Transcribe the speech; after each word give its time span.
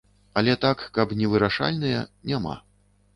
Але 0.39 0.53
так, 0.63 0.79
каб 0.95 1.13
невырашальныя, 1.19 1.99
няма. 2.33 2.57